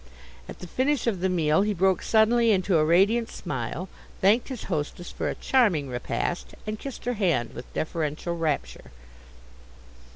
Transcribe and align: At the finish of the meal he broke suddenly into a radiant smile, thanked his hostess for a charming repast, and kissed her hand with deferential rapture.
At 0.49 0.57
the 0.57 0.65
finish 0.65 1.05
of 1.05 1.19
the 1.19 1.29
meal 1.29 1.61
he 1.61 1.75
broke 1.75 2.01
suddenly 2.01 2.49
into 2.49 2.79
a 2.79 2.83
radiant 2.83 3.29
smile, 3.29 3.87
thanked 4.19 4.47
his 4.49 4.63
hostess 4.63 5.11
for 5.11 5.29
a 5.29 5.35
charming 5.35 5.89
repast, 5.89 6.55
and 6.65 6.79
kissed 6.79 7.05
her 7.05 7.13
hand 7.13 7.53
with 7.53 7.71
deferential 7.75 8.35
rapture. 8.35 8.89